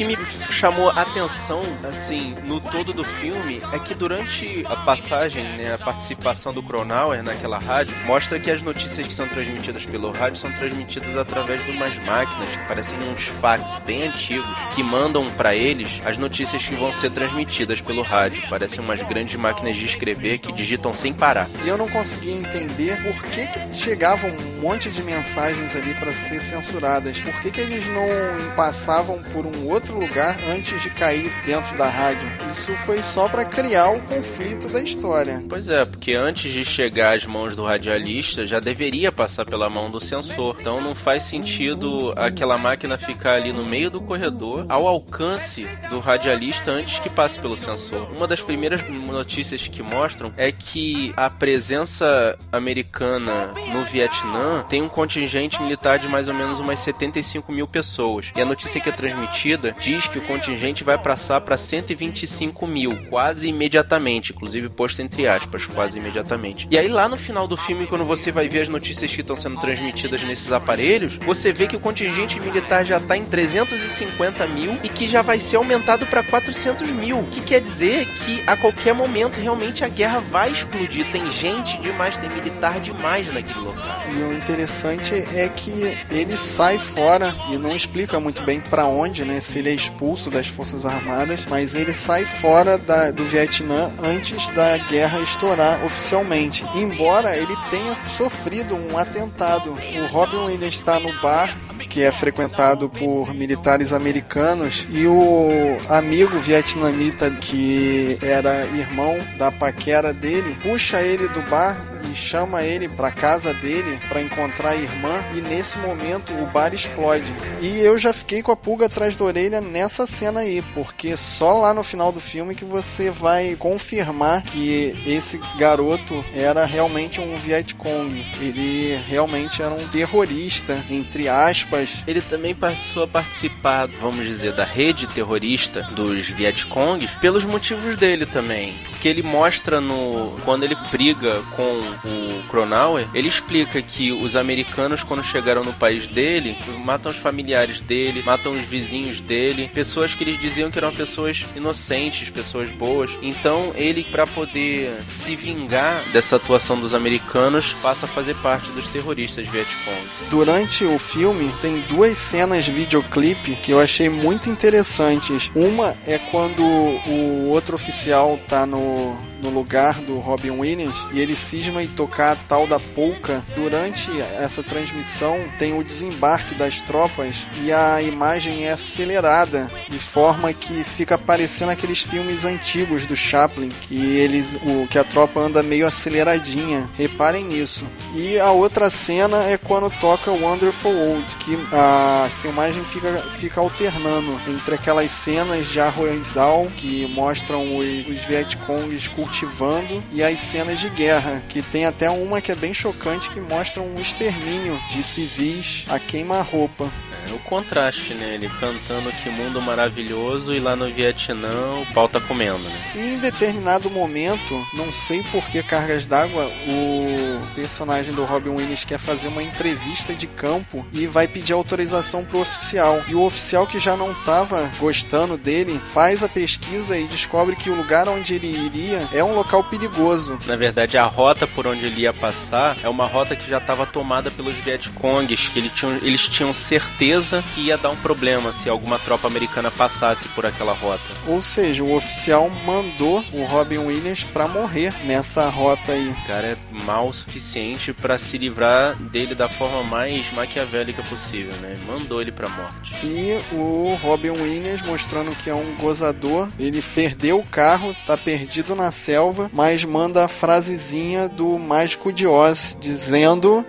que 0.00 0.06
me 0.06 0.16
chamou 0.50 0.88
a 0.88 1.02
atenção, 1.02 1.60
assim, 1.86 2.34
no 2.44 2.58
todo 2.58 2.90
do 2.90 3.04
filme, 3.04 3.60
é 3.70 3.78
que 3.78 3.94
durante 3.94 4.64
a 4.66 4.76
passagem, 4.76 5.44
né, 5.58 5.74
a 5.74 5.78
participação 5.78 6.54
do 6.54 6.62
Cronauer 6.62 7.22
naquela 7.22 7.58
rádio, 7.58 7.94
mostra 8.06 8.40
que 8.40 8.50
as 8.50 8.62
notícias 8.62 9.06
que 9.06 9.12
são 9.12 9.28
transmitidas 9.28 9.84
pelo 9.84 10.10
rádio 10.10 10.38
são 10.38 10.50
transmitidas 10.52 11.14
através 11.18 11.62
de 11.66 11.72
umas 11.72 11.94
máquinas 12.06 12.48
que 12.48 12.66
parecem 12.66 12.98
uns 13.10 13.24
fax 13.42 13.82
bem 13.84 14.04
antigos, 14.04 14.48
que 14.74 14.82
mandam 14.82 15.30
para 15.32 15.54
eles 15.54 16.00
as 16.06 16.16
notícias 16.16 16.64
que 16.64 16.74
vão 16.76 16.90
ser 16.94 17.10
transmitidas 17.10 17.82
pelo 17.82 18.00
rádio. 18.00 18.48
Parecem 18.48 18.80
umas 18.80 19.02
grandes 19.02 19.36
máquinas 19.36 19.76
de 19.76 19.84
escrever 19.84 20.38
que 20.38 20.50
digitam 20.50 20.94
sem 20.94 21.12
parar. 21.12 21.46
E 21.62 21.68
eu 21.68 21.76
não 21.76 21.90
conseguia 21.90 22.32
entender 22.32 22.96
por 23.02 23.22
que, 23.24 23.46
que 23.46 23.76
chegavam 23.76 24.30
um 24.30 24.60
monte 24.62 24.88
de 24.88 25.02
mensagens 25.02 25.76
ali 25.76 25.92
para 25.92 26.14
ser 26.14 26.40
censuradas. 26.40 27.20
Por 27.20 27.38
que, 27.42 27.50
que 27.50 27.60
eles 27.60 27.86
não 27.86 28.54
passavam 28.56 29.22
por 29.24 29.44
um 29.44 29.68
outro 29.90 29.98
lugar 29.98 30.38
antes 30.48 30.80
de 30.82 30.90
cair 30.90 31.30
dentro 31.44 31.76
da 31.76 31.88
rádio? 31.88 32.30
Isso 32.50 32.72
foi 32.76 33.02
só 33.02 33.28
para 33.28 33.44
criar 33.44 33.90
o 33.90 34.00
conflito 34.00 34.68
da 34.68 34.80
história. 34.80 35.42
Pois 35.48 35.68
é, 35.68 35.84
porque 35.84 36.14
antes 36.14 36.52
de 36.52 36.64
chegar 36.64 37.16
às 37.16 37.26
mãos 37.26 37.56
do 37.56 37.64
radialista, 37.64 38.46
já 38.46 38.60
deveria 38.60 39.10
passar 39.10 39.44
pela 39.44 39.68
mão 39.68 39.90
do 39.90 40.00
sensor. 40.00 40.56
Então 40.60 40.80
não 40.80 40.94
faz 40.94 41.24
sentido 41.24 42.12
aquela 42.16 42.56
máquina 42.56 42.96
ficar 42.96 43.34
ali 43.34 43.52
no 43.52 43.66
meio 43.66 43.90
do 43.90 44.00
corredor, 44.00 44.64
ao 44.68 44.86
alcance 44.86 45.66
do 45.90 45.98
radialista 45.98 46.70
antes 46.70 46.98
que 47.00 47.10
passe 47.10 47.38
pelo 47.38 47.56
sensor. 47.56 48.10
Uma 48.12 48.26
das 48.26 48.40
primeiras 48.40 48.82
notícias 48.88 49.66
que 49.66 49.82
mostram 49.82 50.32
é 50.36 50.52
que 50.52 51.12
a 51.16 51.28
presença 51.28 52.38
americana 52.52 53.52
no 53.72 53.82
Vietnã 53.84 54.64
tem 54.68 54.82
um 54.82 54.88
contingente 54.88 55.60
militar 55.60 55.98
de 55.98 56.08
mais 56.08 56.28
ou 56.28 56.34
menos 56.34 56.60
umas 56.60 56.80
75 56.80 57.50
mil 57.52 57.66
pessoas. 57.66 58.30
E 58.36 58.40
a 58.40 58.44
notícia 58.44 58.80
que 58.80 58.88
é 58.88 58.92
transmitida 58.92 59.69
diz 59.78 60.06
que 60.06 60.18
o 60.18 60.26
contingente 60.26 60.84
vai 60.84 60.98
passar 60.98 61.40
para 61.40 61.56
125 61.56 62.66
mil, 62.66 62.96
quase 63.08 63.48
imediatamente, 63.48 64.32
inclusive 64.32 64.68
posto 64.68 65.02
entre 65.02 65.26
aspas, 65.26 65.66
quase 65.66 65.98
imediatamente. 65.98 66.66
E 66.70 66.78
aí 66.78 66.88
lá 66.88 67.08
no 67.08 67.16
final 67.16 67.46
do 67.46 67.56
filme, 67.56 67.86
quando 67.86 68.04
você 68.04 68.32
vai 68.32 68.48
ver 68.48 68.62
as 68.62 68.68
notícias 68.68 69.14
que 69.14 69.20
estão 69.20 69.36
sendo 69.36 69.60
transmitidas 69.60 70.22
nesses 70.22 70.52
aparelhos, 70.52 71.16
você 71.16 71.52
vê 71.52 71.66
que 71.66 71.76
o 71.76 71.80
contingente 71.80 72.40
militar 72.40 72.84
já 72.84 72.98
está 72.98 73.16
em 73.16 73.24
350 73.24 74.46
mil 74.46 74.78
e 74.82 74.88
que 74.88 75.08
já 75.08 75.22
vai 75.22 75.40
ser 75.40 75.56
aumentado 75.56 76.06
para 76.06 76.22
400 76.22 76.88
mil. 76.90 77.18
O 77.18 77.26
que 77.26 77.40
quer 77.40 77.60
dizer 77.60 78.06
que 78.06 78.42
a 78.46 78.56
qualquer 78.56 78.94
momento 78.94 79.38
realmente 79.38 79.84
a 79.84 79.88
guerra 79.88 80.20
vai 80.20 80.50
explodir. 80.50 81.06
Tem 81.10 81.30
gente 81.30 81.80
demais, 81.80 82.16
tem 82.18 82.28
militar 82.30 82.80
demais 82.80 83.32
naquele 83.32 83.60
local. 83.60 84.02
E 84.12 84.22
o 84.22 84.32
interessante 84.32 85.14
é 85.14 85.48
que 85.48 85.96
ele 86.10 86.36
sai 86.36 86.78
fora 86.78 87.34
e 87.50 87.56
não 87.56 87.74
explica 87.74 88.18
muito 88.20 88.42
bem 88.42 88.60
para 88.60 88.84
onde, 88.86 89.24
né? 89.24 89.40
Se 89.40 89.58
ele 89.60 89.70
é 89.70 89.74
expulso 89.74 90.30
das 90.30 90.48
Forças 90.48 90.84
Armadas, 90.84 91.46
mas 91.48 91.74
ele 91.74 91.92
sai 91.92 92.24
fora 92.24 92.76
da, 92.76 93.10
do 93.10 93.24
Vietnã 93.24 93.90
antes 94.02 94.48
da 94.48 94.76
guerra 94.78 95.20
estourar 95.20 95.84
oficialmente. 95.84 96.64
Embora 96.74 97.36
ele 97.36 97.54
tenha 97.70 97.94
sofrido 98.16 98.74
um 98.74 98.98
atentado. 98.98 99.70
O 99.70 100.06
Robin 100.06 100.36
Williams 100.36 100.74
está 100.74 100.98
no 100.98 101.12
bar 101.20 101.54
que 101.88 102.02
é 102.02 102.12
frequentado 102.12 102.88
por 102.88 103.34
militares 103.34 103.92
americanos 103.92 104.86
e 104.90 105.06
o 105.06 105.76
amigo 105.88 106.38
vietnamita 106.38 107.30
que 107.30 108.18
era 108.22 108.66
irmão 108.66 109.16
da 109.36 109.50
paquera 109.50 110.12
dele 110.12 110.56
puxa 110.62 111.00
ele 111.02 111.28
do 111.28 111.42
bar 111.42 111.76
e 112.10 112.14
chama 112.14 112.62
ele 112.62 112.88
para 112.88 113.10
casa 113.10 113.52
dele 113.54 113.98
para 114.08 114.22
encontrar 114.22 114.70
a 114.70 114.76
irmã 114.76 115.22
e 115.34 115.40
nesse 115.40 115.78
momento 115.78 116.32
o 116.34 116.46
bar 116.46 116.74
explode. 116.74 117.32
E 117.60 117.78
eu 117.80 117.98
já 117.98 118.12
fiquei 118.12 118.42
com 118.42 118.52
a 118.52 118.56
pulga 118.56 118.86
atrás 118.86 119.16
da 119.16 119.24
orelha 119.24 119.60
nessa 119.60 120.06
cena 120.06 120.40
aí, 120.40 120.62
porque 120.74 121.16
só 121.16 121.58
lá 121.58 121.74
no 121.74 121.82
final 121.82 122.10
do 122.12 122.20
filme 122.20 122.54
que 122.54 122.64
você 122.64 123.10
vai 123.10 123.56
confirmar 123.56 124.42
que 124.42 124.94
esse 125.06 125.38
garoto 125.58 126.24
era 126.34 126.64
realmente 126.64 127.20
um 127.20 127.36
Vietcong. 127.36 128.26
Ele 128.40 128.96
realmente 129.06 129.62
era 129.62 129.74
um 129.74 129.86
terrorista, 129.88 130.82
entre 130.88 131.28
aspas. 131.28 131.69
Ele 132.06 132.20
também 132.20 132.54
passou 132.54 133.04
a 133.04 133.08
participar, 133.08 133.86
vamos 134.00 134.26
dizer, 134.26 134.52
da 134.52 134.64
rede 134.64 135.06
terrorista 135.06 135.82
dos 135.92 136.28
Vietcongs 136.28 137.10
pelos 137.20 137.44
motivos 137.44 137.96
dele 137.96 138.26
também 138.26 138.74
Porque 139.00 139.08
ele 139.08 139.22
mostra 139.22 139.80
no. 139.80 140.38
Quando 140.44 140.64
ele 140.64 140.76
briga 140.90 141.40
com 141.56 141.80
o 142.04 142.42
Cronauer, 142.50 143.08
ele 143.14 143.28
explica 143.28 143.80
que 143.80 144.12
os 144.12 144.36
americanos, 144.36 145.02
quando 145.02 145.24
chegaram 145.24 145.64
no 145.64 145.72
país 145.72 146.06
dele, 146.06 146.54
matam 146.84 147.10
os 147.10 147.16
familiares 147.16 147.80
dele, 147.80 148.22
matam 148.22 148.52
os 148.52 148.60
vizinhos 148.60 149.22
dele, 149.22 149.70
pessoas 149.72 150.14
que 150.14 150.22
eles 150.22 150.38
diziam 150.38 150.70
que 150.70 150.76
eram 150.76 150.94
pessoas 150.94 151.46
inocentes, 151.56 152.28
pessoas 152.28 152.68
boas. 152.72 153.10
Então 153.22 153.72
ele, 153.74 154.04
para 154.04 154.26
poder 154.26 154.92
se 155.14 155.34
vingar 155.34 156.02
dessa 156.12 156.36
atuação 156.36 156.78
dos 156.78 156.92
americanos, 156.92 157.74
passa 157.80 158.04
a 158.04 158.08
fazer 158.08 158.34
parte 158.36 158.70
dos 158.72 158.86
terroristas 158.88 159.48
vietcongs. 159.48 160.28
Durante 160.28 160.84
o 160.84 160.98
filme, 160.98 161.50
tem 161.62 161.80
duas 161.80 162.18
cenas 162.18 162.68
videoclipe 162.68 163.56
que 163.56 163.72
eu 163.72 163.80
achei 163.80 164.10
muito 164.10 164.50
interessantes. 164.50 165.50
Uma 165.54 165.96
é 166.06 166.18
quando 166.18 166.62
o 166.62 167.48
outro 167.48 167.76
oficial 167.76 168.38
tá 168.46 168.66
no, 168.66 168.89
오. 168.90 169.29
No 169.42 169.50
lugar 169.50 169.94
do 170.00 170.18
Robin 170.18 170.50
Williams 170.50 171.06
e 171.12 171.20
ele 171.20 171.34
cisma 171.34 171.82
em 171.82 171.88
tocar 171.88 172.32
a 172.32 172.36
tal 172.36 172.66
da 172.66 172.78
polca. 172.78 173.42
Durante 173.54 174.10
essa 174.38 174.62
transmissão 174.62 175.38
tem 175.58 175.78
o 175.78 175.84
desembarque 175.84 176.54
das 176.54 176.80
tropas 176.80 177.46
e 177.62 177.72
a 177.72 178.00
imagem 178.02 178.66
é 178.66 178.72
acelerada 178.72 179.70
de 179.88 179.98
forma 179.98 180.52
que 180.52 180.84
fica 180.84 181.16
parecendo 181.18 181.72
aqueles 181.72 182.02
filmes 182.02 182.44
antigos 182.44 183.06
do 183.06 183.16
Chaplin 183.16 183.68
que 183.68 183.96
eles 184.16 184.56
o 184.56 184.86
que 184.86 184.98
a 184.98 185.04
tropa 185.04 185.40
anda 185.40 185.62
meio 185.62 185.86
aceleradinha. 185.86 186.90
Reparem 186.94 187.44
nisso. 187.44 187.84
E 188.14 188.38
a 188.38 188.50
outra 188.50 188.90
cena 188.90 189.44
é 189.44 189.56
quando 189.56 189.90
toca 190.00 190.30
Wonderful 190.30 190.92
World, 190.92 191.34
que 191.36 191.56
a 191.72 192.28
filmagem 192.40 192.84
fica, 192.84 193.18
fica 193.18 193.60
alternando 193.60 194.38
entre 194.48 194.74
aquelas 194.74 195.10
cenas 195.10 195.66
de 195.66 195.80
arrozal 195.80 196.66
que 196.76 197.06
mostram 197.14 197.76
os, 197.76 197.86
os 198.08 198.20
Vietcongs 198.26 199.08
cultivando 199.30 200.02
e 200.12 200.22
as 200.24 200.40
cenas 200.40 200.80
de 200.80 200.90
guerra, 200.90 201.40
que 201.48 201.62
tem 201.62 201.86
até 201.86 202.10
uma 202.10 202.40
que 202.40 202.50
é 202.50 202.54
bem 202.54 202.74
chocante 202.74 203.30
que 203.30 203.40
mostra 203.40 203.80
um 203.80 204.00
extermínio 204.00 204.76
de 204.90 205.04
civis 205.04 205.84
a 205.88 206.00
queima-roupa. 206.00 206.90
É 207.28 207.32
o 207.32 207.38
contraste, 207.38 208.14
né? 208.14 208.34
Ele 208.34 208.48
cantando 208.60 209.10
que 209.10 209.28
mundo 209.28 209.60
maravilhoso 209.60 210.54
e 210.54 210.60
lá 210.60 210.74
no 210.74 210.92
Vietnã 210.92 211.76
o 211.80 211.86
pau 211.92 212.08
tá 212.08 212.20
comendo, 212.20 212.58
né? 212.58 212.80
E 212.94 213.14
em 213.14 213.18
determinado 213.18 213.90
momento, 213.90 214.66
não 214.74 214.92
sei 214.92 215.22
por 215.24 215.44
que 215.44 215.62
cargas 215.62 216.06
d'água, 216.06 216.50
o 216.66 217.40
personagem 217.54 218.14
do 218.14 218.24
Robin 218.24 218.50
Williams 218.50 218.84
quer 218.84 218.98
fazer 218.98 219.28
uma 219.28 219.42
entrevista 219.42 220.14
de 220.14 220.26
campo 220.26 220.84
e 220.92 221.06
vai 221.06 221.28
pedir 221.28 221.52
autorização 221.52 222.24
pro 222.24 222.40
oficial. 222.40 223.02
E 223.08 223.14
o 223.14 223.22
oficial 223.22 223.66
que 223.66 223.78
já 223.78 223.96
não 223.96 224.14
tava 224.22 224.70
gostando 224.78 225.36
dele 225.36 225.80
faz 225.86 226.22
a 226.22 226.28
pesquisa 226.28 226.96
e 226.96 227.06
descobre 227.06 227.56
que 227.56 227.70
o 227.70 227.74
lugar 227.74 228.08
onde 228.08 228.34
ele 228.34 228.48
iria 228.48 228.98
é 229.12 229.22
um 229.22 229.34
local 229.34 229.64
perigoso. 229.64 230.38
Na 230.46 230.56
verdade, 230.56 230.96
a 230.96 231.04
rota 231.04 231.46
por 231.46 231.66
onde 231.66 231.86
ele 231.86 232.02
ia 232.02 232.12
passar 232.12 232.76
é 232.82 232.88
uma 232.88 233.06
rota 233.06 233.36
que 233.36 233.48
já 233.48 233.58
estava 233.58 233.86
tomada 233.86 234.30
pelos 234.30 234.56
Vietcongs, 234.56 235.48
que 235.48 235.58
ele 235.58 235.68
tinha, 235.68 235.98
eles 236.02 236.28
tinham 236.28 236.52
certeza 236.54 237.09
que 237.54 237.60
ia 237.62 237.76
dar 237.76 237.90
um 237.90 237.96
problema 237.96 238.52
se 238.52 238.68
alguma 238.68 238.98
tropa 238.98 239.26
americana 239.26 239.70
passasse 239.70 240.28
por 240.28 240.46
aquela 240.46 240.72
rota. 240.72 241.02
Ou 241.26 241.42
seja, 241.42 241.82
o 241.82 241.94
oficial 241.94 242.48
mandou 242.64 243.24
o 243.32 243.44
Robin 243.44 243.78
Williams 243.78 244.22
para 244.24 244.46
morrer 244.46 244.94
nessa 245.04 245.48
rota 245.48 245.92
aí. 245.92 246.08
O 246.08 246.26
cara 246.26 246.46
é 246.48 246.84
mal 246.84 247.08
o 247.08 247.12
suficiente 247.12 247.92
para 247.92 248.16
se 248.16 248.38
livrar 248.38 248.94
dele 248.96 249.34
da 249.34 249.48
forma 249.48 249.82
mais 249.82 250.32
maquiavélica 250.32 251.02
possível, 251.02 251.52
né? 251.60 251.78
Mandou 251.86 252.20
ele 252.20 252.30
pra 252.30 252.48
morte. 252.48 252.94
E 253.04 253.38
o 253.52 253.98
Robin 254.02 254.30
Williams 254.30 254.82
mostrando 254.82 255.34
que 255.34 255.50
é 255.50 255.54
um 255.54 255.74
gozador, 255.76 256.48
ele 256.58 256.80
perdeu 256.80 257.38
o 257.38 257.46
carro, 257.46 257.94
tá 258.06 258.16
perdido 258.16 258.74
na 258.74 258.92
selva, 258.92 259.50
mas 259.52 259.84
manda 259.84 260.24
a 260.24 260.28
frasezinha 260.28 261.28
do 261.28 261.58
Mágico 261.58 262.12
de 262.12 262.26
Oz, 262.26 262.76
dizendo 262.80 263.64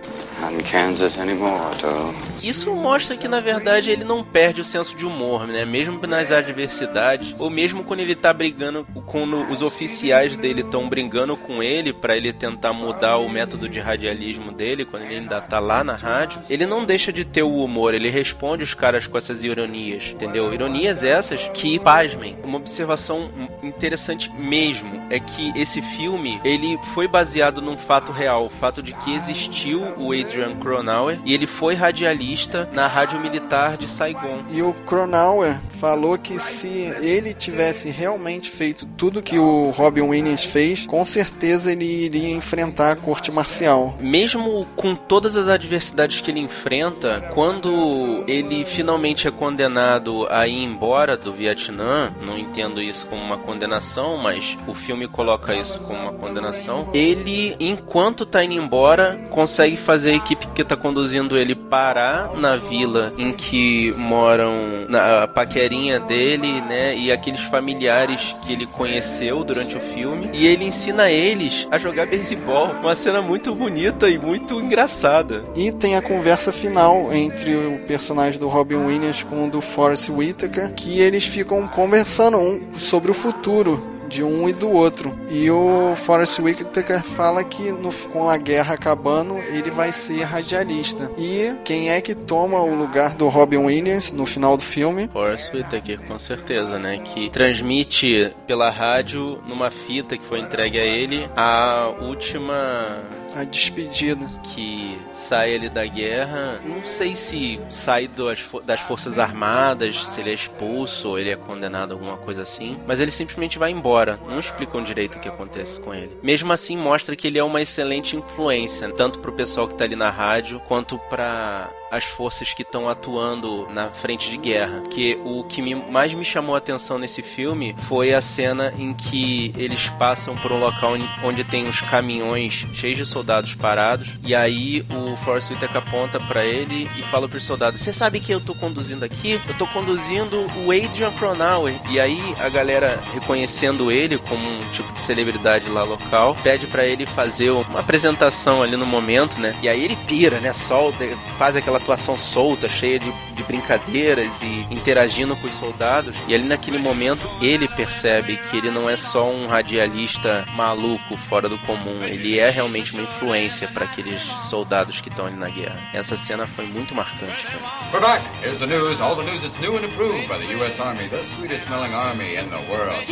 Isso 2.42 2.74
mostra 2.74 3.16
que 3.16 3.28
na 3.28 3.40
verdade 3.40 3.90
ele 3.90 4.04
não 4.04 4.24
perde 4.24 4.60
o 4.60 4.64
senso 4.64 4.96
de 4.96 5.06
humor, 5.06 5.46
né? 5.46 5.64
Mesmo 5.64 6.04
nas 6.06 6.30
adversidades, 6.32 7.38
ou 7.38 7.50
mesmo 7.50 7.84
quando 7.84 8.00
ele 8.00 8.14
tá 8.14 8.32
brigando, 8.32 8.86
quando 9.06 9.48
os 9.50 9.62
oficiais 9.62 10.36
dele 10.36 10.62
estão 10.62 10.88
brigando 10.88 11.36
com 11.36 11.62
ele 11.62 11.92
para 11.92 12.16
ele 12.16 12.32
tentar 12.32 12.72
mudar 12.72 13.18
o 13.18 13.28
método 13.28 13.68
de 13.68 13.78
radialismo 13.80 14.52
dele, 14.52 14.84
quando 14.84 15.04
ele 15.04 15.16
ainda 15.16 15.40
tá 15.40 15.58
lá 15.58 15.84
na 15.84 15.96
rádio, 15.96 16.40
ele 16.50 16.66
não 16.66 16.84
deixa 16.84 17.12
de 17.12 17.24
ter 17.24 17.42
o 17.42 17.62
humor, 17.62 17.94
ele 17.94 18.08
responde 18.08 18.64
os 18.64 18.74
caras 18.74 19.06
com 19.06 19.16
essas 19.16 19.44
ironias, 19.44 20.10
entendeu? 20.12 20.52
Ironias 20.52 21.02
essas 21.02 21.48
que, 21.54 21.78
pasmem, 21.78 22.36
uma 22.44 22.58
observação 22.58 23.30
interessante 23.62 24.30
mesmo 24.32 25.06
é 25.10 25.20
que 25.20 25.52
esse 25.56 25.80
filme, 25.96 26.40
ele 26.44 26.78
foi 26.94 27.06
baseado 27.06 27.62
num 27.62 27.76
fato 27.76 28.10
real, 28.12 28.46
o 28.46 28.50
fato 28.50 28.82
de 28.82 28.92
que 28.92 29.14
existiu 29.14 29.82
o 29.96 30.14
Adrian 30.32 30.56
Cronauer 30.56 31.20
e 31.26 31.34
ele 31.34 31.46
foi 31.46 31.74
radialista 31.74 32.68
na 32.72 32.86
rádio 32.86 33.20
militar 33.20 33.76
de 33.76 33.86
Saigon. 33.86 34.42
E 34.50 34.62
o 34.62 34.72
Cronauer 34.86 35.58
falou 35.78 36.16
que 36.16 36.38
se 36.38 36.92
ele 37.02 37.34
tivesse 37.34 37.90
realmente 37.90 38.50
feito 38.50 38.86
tudo 38.96 39.22
que 39.22 39.38
o 39.38 39.64
Robin 39.64 40.02
Williams 40.02 40.44
fez, 40.44 40.86
com 40.86 41.04
certeza 41.04 41.72
ele 41.72 41.84
iria 41.84 42.30
enfrentar 42.30 42.92
a 42.92 42.96
corte 42.96 43.30
marcial. 43.30 43.94
Mesmo 44.00 44.66
com 44.74 44.94
todas 44.94 45.36
as 45.36 45.48
adversidades 45.48 46.20
que 46.20 46.30
ele 46.30 46.40
enfrenta, 46.40 47.28
quando 47.34 48.24
ele 48.26 48.64
finalmente 48.64 49.28
é 49.28 49.30
condenado 49.30 50.26
a 50.30 50.46
ir 50.48 50.62
embora 50.62 51.16
do 51.16 51.32
Vietnã, 51.32 52.14
não 52.22 52.38
entendo 52.38 52.80
isso 52.80 53.06
como 53.06 53.22
uma 53.22 53.38
condenação, 53.38 54.16
mas 54.16 54.56
o 54.66 54.72
filme 54.72 55.06
coloca 55.06 55.54
isso 55.54 55.78
como 55.80 56.00
uma 56.00 56.12
condenação, 56.12 56.88
ele, 56.94 57.54
enquanto 57.60 58.24
tá 58.24 58.42
indo 58.42 58.54
embora, 58.54 59.16
consegue 59.30 59.76
fazer 59.76 60.21
equipe 60.22 60.46
que 60.54 60.64
tá 60.64 60.76
conduzindo 60.76 61.36
ele 61.36 61.54
parar 61.54 62.32
na 62.34 62.56
vila 62.56 63.12
em 63.18 63.32
que 63.32 63.92
moram 63.98 64.86
na 64.88 65.26
paquerinha 65.26 65.98
dele, 65.98 66.60
né, 66.62 66.96
e 66.96 67.10
aqueles 67.10 67.40
familiares 67.40 68.40
que 68.46 68.52
ele 68.52 68.66
conheceu 68.66 69.42
durante 69.44 69.76
o 69.76 69.80
filme, 69.80 70.30
e 70.32 70.46
ele 70.46 70.64
ensina 70.64 71.10
eles 71.10 71.66
a 71.70 71.78
jogar 71.78 72.06
beisebol, 72.06 72.68
uma 72.80 72.94
cena 72.94 73.20
muito 73.20 73.54
bonita 73.54 74.08
e 74.08 74.18
muito 74.18 74.60
engraçada. 74.60 75.42
E 75.54 75.72
tem 75.72 75.96
a 75.96 76.02
conversa 76.02 76.52
final 76.52 77.12
entre 77.12 77.54
o 77.54 77.86
personagem 77.86 78.38
do 78.38 78.48
Robin 78.48 78.76
Williams 78.76 79.22
com 79.22 79.46
o 79.46 79.50
do 79.50 79.60
Forrest 79.60 80.08
Whitaker, 80.08 80.72
que 80.72 81.00
eles 81.00 81.26
ficam 81.26 81.66
conversando 81.66 82.38
um 82.38 82.74
sobre 82.74 83.10
o 83.10 83.14
futuro 83.14 83.91
de 84.12 84.22
um 84.22 84.46
e 84.46 84.52
do 84.52 84.70
outro. 84.70 85.18
E 85.30 85.50
o 85.50 85.94
Forrest 85.96 86.38
Whitaker 86.38 87.02
fala 87.02 87.42
que 87.42 87.72
no, 87.72 87.90
com 88.12 88.28
a 88.28 88.36
guerra 88.36 88.74
acabando, 88.74 89.38
ele 89.38 89.70
vai 89.70 89.90
ser 89.90 90.22
radialista. 90.24 91.10
E 91.16 91.54
quem 91.64 91.90
é 91.90 92.00
que 92.00 92.14
toma 92.14 92.60
o 92.60 92.74
lugar 92.74 93.14
do 93.14 93.28
Robin 93.28 93.56
Williams 93.56 94.12
no 94.12 94.26
final 94.26 94.56
do 94.56 94.62
filme? 94.62 95.08
Forrest 95.10 95.54
Whitaker, 95.54 96.00
com 96.02 96.18
certeza, 96.18 96.78
né? 96.78 96.98
Que 96.98 97.30
transmite 97.30 98.34
pela 98.46 98.68
rádio, 98.68 99.42
numa 99.48 99.70
fita 99.70 100.18
que 100.18 100.24
foi 100.24 100.40
entregue 100.40 100.78
a 100.78 100.84
ele, 100.84 101.26
a 101.34 101.90
última 102.02 103.02
a 103.36 103.44
despedida. 103.44 104.26
Que 104.54 104.98
sai 105.12 105.54
ali 105.54 105.68
da 105.68 105.86
guerra. 105.86 106.60
Não 106.64 106.82
sei 106.82 107.14
se 107.14 107.60
sai 107.70 108.08
das, 108.08 108.80
Forças 108.80 109.18
Armadas, 109.18 110.02
se 110.04 110.20
ele 110.20 110.30
é 110.30 110.34
expulso 110.34 111.10
ou 111.10 111.18
ele 111.18 111.30
é 111.30 111.36
condenado, 111.36 111.92
alguma 111.92 112.16
coisa 112.16 112.42
assim. 112.42 112.78
Mas 112.86 113.00
ele 113.00 113.10
simplesmente 113.10 113.58
vai 113.58 113.70
embora. 113.70 114.18
Não 114.26 114.38
explicam 114.38 114.82
direito 114.82 115.18
o 115.18 115.20
que 115.20 115.28
acontece 115.28 115.80
com 115.80 115.94
ele. 115.94 116.16
Mesmo 116.22 116.52
assim, 116.52 116.76
mostra 116.76 117.16
que 117.16 117.26
ele 117.26 117.38
é 117.38 117.44
uma 117.44 117.62
excelente 117.62 118.16
influência, 118.16 118.88
tanto 118.90 119.18
pro 119.20 119.32
pessoal 119.32 119.68
que 119.68 119.74
tá 119.74 119.84
ali 119.84 119.96
na 119.96 120.10
rádio, 120.10 120.60
quanto 120.66 120.98
para 120.98 121.70
as 121.92 122.04
forças 122.04 122.54
que 122.54 122.62
estão 122.62 122.88
atuando 122.88 123.68
na 123.70 123.90
frente 123.90 124.30
de 124.30 124.38
guerra. 124.38 124.82
Que 124.88 125.20
o 125.22 125.44
que 125.44 125.60
me, 125.60 125.74
mais 125.74 126.14
me 126.14 126.24
chamou 126.24 126.54
a 126.54 126.58
atenção 126.58 126.98
nesse 126.98 127.20
filme 127.20 127.76
foi 127.86 128.14
a 128.14 128.20
cena 128.22 128.72
em 128.78 128.94
que 128.94 129.52
eles 129.58 129.90
passam 129.90 130.34
por 130.34 130.50
um 130.50 130.58
local 130.58 130.94
onde 131.22 131.44
tem 131.44 131.68
uns 131.68 131.82
caminhões 131.82 132.66
cheios 132.72 132.96
de 132.96 133.04
soldados 133.04 133.54
parados. 133.54 134.08
E 134.24 134.34
aí 134.34 134.86
o 134.88 135.14
Forrest 135.16 135.50
Whitaker 135.50 135.76
aponta 135.76 136.18
para 136.18 136.46
ele 136.46 136.88
e 136.96 137.02
fala 137.02 137.28
pros 137.28 137.42
soldados: 137.42 137.82
Você 137.82 137.92
sabe 137.92 138.20
que 138.20 138.32
eu 138.32 138.40
tô 138.40 138.54
conduzindo 138.54 139.04
aqui? 139.04 139.38
Eu 139.46 139.54
tô 139.58 139.66
conduzindo 139.66 140.46
o 140.64 140.72
Adrian 140.72 141.12
Cronauer. 141.12 141.74
E 141.90 142.00
aí 142.00 142.34
a 142.40 142.48
galera, 142.48 143.02
reconhecendo 143.12 143.92
ele 143.92 144.16
como 144.16 144.48
um 144.48 144.70
tipo 144.70 144.90
de 144.92 144.98
celebridade 144.98 145.68
lá 145.68 145.82
local, 145.82 146.34
pede 146.42 146.66
para 146.66 146.86
ele 146.86 147.04
fazer 147.04 147.50
uma 147.50 147.80
apresentação 147.80 148.62
ali 148.62 148.76
no 148.76 148.86
momento, 148.86 149.38
né? 149.38 149.54
E 149.62 149.68
aí 149.68 149.84
ele 149.84 149.96
pira, 150.06 150.40
né? 150.40 150.54
Solta, 150.54 151.04
faz 151.36 151.54
aquela 151.54 151.81
atuação 151.82 152.16
solta, 152.16 152.68
cheia 152.68 152.98
de, 152.98 153.12
de 153.34 153.42
brincadeiras 153.42 154.40
e 154.42 154.66
interagindo 154.70 155.36
com 155.36 155.46
os 155.46 155.54
soldados. 155.54 156.14
E 156.26 156.34
ali 156.34 156.44
naquele 156.44 156.78
momento 156.78 157.28
ele 157.40 157.68
percebe 157.68 158.36
que 158.36 158.56
ele 158.56 158.70
não 158.70 158.88
é 158.88 158.96
só 158.96 159.30
um 159.30 159.46
radialista 159.46 160.46
maluco 160.54 161.16
fora 161.16 161.48
do 161.48 161.58
comum, 161.58 162.02
ele 162.04 162.38
é 162.38 162.50
realmente 162.50 162.92
uma 162.92 163.02
influência 163.02 163.68
para 163.68 163.84
aqueles 163.84 164.22
soldados 164.48 165.00
que 165.00 165.08
estão 165.08 165.26
ali 165.26 165.36
na 165.36 165.48
guerra. 165.48 165.78
Essa 165.92 166.16
cena 166.16 166.46
foi 166.46 166.66
muito 166.66 166.94
marcante 166.94 167.42
mim. 167.46 167.62
We're 167.92 168.00
back. 168.00 168.22
Here's 168.42 168.58
the 168.58 168.66
news. 168.66 169.00
All 169.00 169.16
the 169.16 169.24
news 169.24 169.42
that's 169.42 169.58
new 169.60 169.76
and 169.76 169.84
improved 169.84 170.28
by 170.28 170.38
the 170.38 170.52
U.S. 170.58 170.80
Army, 170.80 171.08
the 171.08 171.22
sweetest 171.22 171.66
smelling 171.66 171.94
army 171.94 172.36
in 172.36 172.48
the 172.50 172.60
world. 172.70 173.04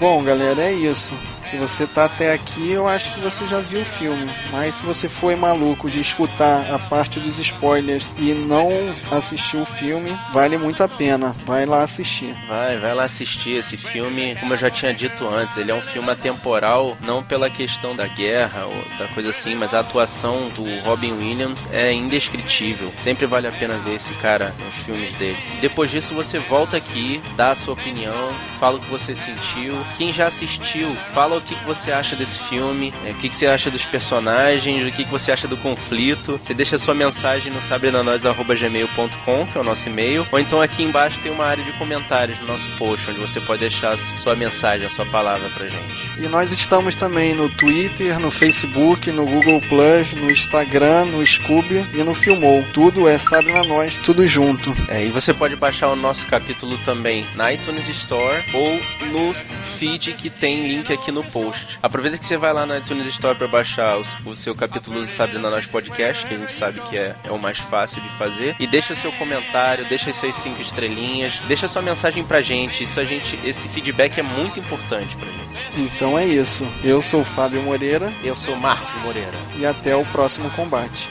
Bom, 0.00 0.22
galera, 0.22 0.62
é 0.62 0.72
isso. 0.72 1.14
Se 1.50 1.56
você 1.56 1.86
tá 1.86 2.04
até 2.04 2.34
aqui, 2.34 2.72
eu 2.72 2.86
acho 2.86 3.14
que 3.14 3.20
você 3.20 3.46
já 3.46 3.58
viu 3.58 3.80
o 3.80 3.84
filme. 3.84 4.30
Mas 4.52 4.74
se 4.74 4.84
você 4.84 5.08
foi 5.08 5.34
maluco 5.34 5.88
de 5.88 5.98
escutar 5.98 6.70
a 6.70 6.78
parte 6.78 7.18
dos 7.18 7.38
spoilers 7.38 8.14
e 8.18 8.34
não 8.34 8.68
assistiu 9.10 9.62
o 9.62 9.64
filme, 9.64 10.14
vale 10.30 10.58
muito 10.58 10.82
a 10.82 10.88
pena. 10.88 11.34
Vai 11.46 11.64
lá 11.64 11.80
assistir. 11.80 12.36
Vai, 12.46 12.76
vai 12.76 12.94
lá 12.94 13.04
assistir 13.04 13.52
esse 13.52 13.78
filme. 13.78 14.36
Como 14.36 14.52
eu 14.52 14.58
já 14.58 14.70
tinha 14.70 14.92
dito 14.92 15.26
antes, 15.26 15.56
ele 15.56 15.70
é 15.70 15.74
um 15.74 15.80
filme 15.80 16.10
atemporal, 16.10 16.98
não 17.00 17.22
pela 17.22 17.48
questão 17.48 17.96
da 17.96 18.06
guerra 18.06 18.66
ou 18.66 18.98
da 18.98 19.08
coisa 19.08 19.30
assim, 19.30 19.54
mas 19.54 19.72
a 19.72 19.80
atuação 19.80 20.50
do 20.50 20.80
Robin 20.80 21.12
Williams 21.12 21.66
é 21.72 21.90
indescritível. 21.90 22.92
Sempre 22.98 23.24
vale 23.24 23.46
a 23.46 23.52
pena 23.52 23.78
ver 23.78 23.94
esse 23.94 24.12
cara 24.14 24.54
nos 24.62 24.74
filmes 24.84 25.14
dele. 25.14 25.38
Depois 25.62 25.90
disso, 25.90 26.14
você 26.14 26.38
volta 26.38 26.76
aqui, 26.76 27.22
dá 27.36 27.52
a 27.52 27.54
sua 27.54 27.72
opinião, 27.72 28.34
fala 28.60 28.76
o 28.76 28.80
que 28.80 28.90
você 28.90 29.14
sentiu. 29.14 29.74
Quem 29.96 30.12
já 30.12 30.26
assistiu, 30.26 30.94
fala 31.14 31.37
o 31.38 31.40
que, 31.40 31.54
que 31.54 31.64
você 31.64 31.92
acha 31.92 32.14
desse 32.14 32.38
filme, 32.38 32.92
é, 33.04 33.10
o 33.10 33.14
que, 33.14 33.28
que 33.28 33.36
você 33.36 33.46
acha 33.46 33.70
dos 33.70 33.84
personagens, 33.84 34.86
o 34.86 34.92
que, 34.92 35.04
que 35.04 35.10
você 35.10 35.32
acha 35.32 35.48
do 35.48 35.56
conflito. 35.56 36.40
Você 36.42 36.54
deixa 36.54 36.78
sua 36.78 36.94
mensagem 36.94 37.52
no 37.52 37.60
sabrenanois.gmail.com, 37.60 39.46
que 39.46 39.58
é 39.58 39.60
o 39.60 39.64
nosso 39.64 39.88
e-mail, 39.88 40.26
ou 40.30 40.38
então 40.38 40.60
aqui 40.60 40.82
embaixo 40.82 41.18
tem 41.20 41.32
uma 41.32 41.44
área 41.44 41.64
de 41.64 41.72
comentários 41.72 42.38
no 42.40 42.46
nosso 42.46 42.68
post, 42.76 43.10
onde 43.10 43.20
você 43.20 43.40
pode 43.40 43.60
deixar 43.60 43.96
sua 43.98 44.34
mensagem, 44.34 44.86
a 44.86 44.90
sua 44.90 45.06
palavra 45.06 45.48
pra 45.50 45.66
gente. 45.66 45.78
E 46.18 46.28
nós 46.28 46.52
estamos 46.52 46.94
também 46.94 47.34
no 47.34 47.48
Twitter, 47.48 48.18
no 48.18 48.30
Facebook, 48.30 49.10
no 49.10 49.24
Google 49.24 49.60
Plus, 49.68 50.12
no 50.14 50.30
Instagram, 50.30 51.06
no 51.06 51.24
Scooby 51.24 51.86
e 51.94 52.02
no 52.02 52.14
Filmou. 52.14 52.64
Tudo 52.72 53.08
é 53.08 53.16
Sabe 53.18 53.52
na 53.52 53.62
Nós, 53.62 53.98
tudo 53.98 54.26
junto. 54.26 54.74
É, 54.88 55.04
e 55.04 55.10
você 55.10 55.32
pode 55.32 55.54
baixar 55.56 55.88
o 55.88 55.96
nosso 55.96 56.26
capítulo 56.26 56.78
também 56.78 57.26
na 57.34 57.52
iTunes 57.52 57.88
Store 57.88 58.42
ou 58.52 58.80
no 59.10 59.34
feed 59.78 60.12
que 60.14 60.30
tem 60.30 60.68
link 60.68 60.92
aqui 60.92 61.12
no 61.12 61.22
post. 61.32 61.78
Aproveita 61.82 62.18
que 62.18 62.26
você 62.26 62.36
vai 62.36 62.52
lá 62.52 62.66
na 62.66 62.78
iTunes 62.78 63.06
Store 63.06 63.36
para 63.36 63.48
baixar 63.48 63.98
o, 63.98 64.02
o, 64.30 64.36
seu 64.36 64.54
capítulo 64.54 65.00
do 65.00 65.06
Sabe 65.06 65.38
na 65.38 65.50
Nós 65.50 65.66
Podcast, 65.66 66.26
que 66.26 66.34
a 66.34 66.38
gente 66.38 66.52
sabe 66.52 66.80
que 66.82 66.96
é, 66.96 67.16
é 67.24 67.32
o 67.32 67.38
mais 67.38 67.58
fácil 67.58 68.00
de 68.00 68.08
fazer, 68.10 68.56
e 68.58 68.66
deixa 68.66 68.94
seu 68.94 69.12
comentário, 69.12 69.84
deixa 69.86 70.12
suas 70.12 70.34
cinco 70.36 70.60
estrelinhas, 70.60 71.38
deixa 71.46 71.68
sua 71.68 71.82
mensagem 71.82 72.24
pra 72.24 72.40
gente. 72.40 72.84
Isso 72.84 72.98
a 73.00 73.04
gente, 73.04 73.38
esse 73.44 73.68
feedback 73.68 74.18
é 74.18 74.22
muito 74.22 74.58
importante 74.58 75.16
pra 75.16 75.26
gente. 75.26 75.94
Então 75.94 76.18
é 76.18 76.24
isso. 76.24 76.66
Eu 76.82 77.00
sou 77.00 77.20
o 77.20 77.24
Fábio 77.24 77.62
Moreira. 77.62 78.12
Eu 78.24 78.34
sou 78.34 78.56
Marcos 78.56 78.94
Moreira. 79.02 79.34
E 79.56 79.66
até 79.66 79.94
o 79.94 80.04
próximo 80.06 80.50
combate. 80.50 81.08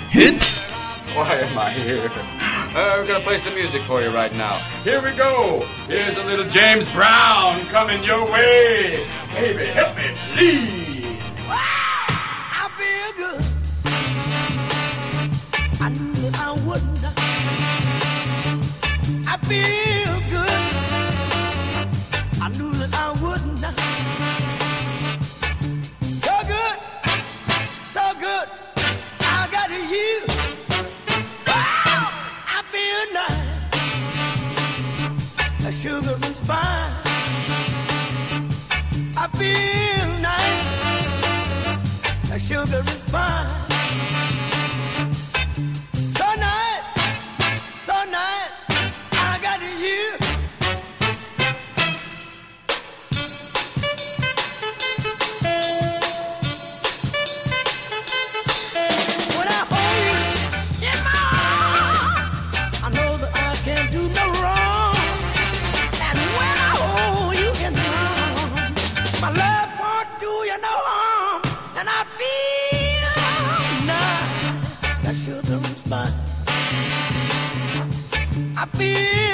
Why 1.15 1.41
am 1.41 1.57
I 1.57 1.71
here? 1.71 2.11
Uh, 2.75 2.97
we're 2.97 3.07
gonna 3.07 3.21
play 3.21 3.39
some 3.39 3.55
music 3.55 3.81
for 3.85 4.03
you 4.03 4.11
right 4.11 4.31
now. 4.35 4.59
Here 4.83 5.01
we 5.01 5.13
go. 5.13 5.65
Here's 5.87 6.15
a 6.15 6.23
little 6.23 6.45
James 6.45 6.87
Brown 6.89 7.65
coming 7.69 8.03
your 8.03 8.29
way. 8.29 9.07
Baby, 9.37 9.67
help 9.67 9.95
me, 9.95 10.17
please. 10.33 11.21
Ah, 11.47 12.63
I 12.63 12.65
feel 12.79 13.11
good. 13.21 13.41
I 15.79 15.89
knew 15.89 16.13
that 16.23 16.35
I 16.39 16.43
wouldn't. 16.65 17.03
I 19.27 19.37
feel 19.45 20.15
good. 20.33 20.61
I 22.41 22.43
knew 22.57 22.71
that 22.81 22.93
I 22.95 23.11
wouldn't. 23.21 23.63
So 26.25 26.33
good, 26.53 26.77
so 27.91 28.03
good. 28.19 28.47
I 29.21 29.47
got 29.51 29.69
you. 29.69 30.25
Wow, 31.45 32.09
I 32.57 32.59
feel 32.73 33.03
nice. 33.13 33.61
A 35.63 35.71
sugar 35.71 36.15
and 36.25 36.35
spice. 36.35 37.06
I 39.47 39.49
feel 39.49 40.11
nice. 40.21 40.67
A 42.31 42.39
sugar 42.39 42.77
and 42.77 42.99
spice. 42.99 43.76
I 78.79 79.26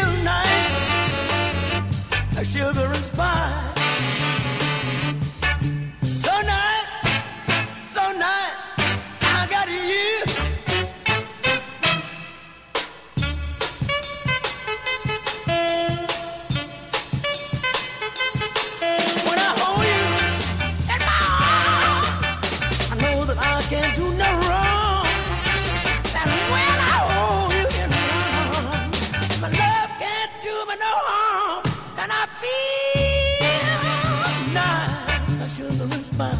spice. 36.13 36.37